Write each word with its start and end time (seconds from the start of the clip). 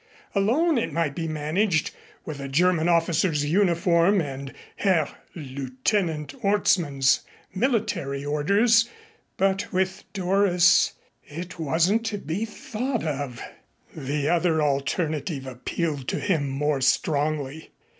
Alone 0.33 0.79
it 0.79 0.91
might 0.91 1.13
be 1.15 1.27
managed, 1.27 1.91
with 2.25 2.39
a 2.39 2.47
German 2.47 2.89
officer's 2.89 3.45
uniform 3.45 4.19
and 4.19 4.51
Herr 4.77 5.07
Lieutenant 5.35 6.33
Orstmann's 6.43 7.19
military 7.53 8.25
orders, 8.25 8.89
but 9.37 9.71
with 9.71 10.03
Doris 10.11 10.93
it 11.23 11.59
wasn't 11.59 12.03
to 12.07 12.17
be 12.17 12.45
thought 12.45 13.03
of. 13.03 13.43
The 13.95 14.27
other 14.27 14.59
alternative 14.59 15.45
appealed 15.45 16.07
to 16.07 16.19
him 16.19 16.49
more 16.49 16.81
strongly. 16.81 17.69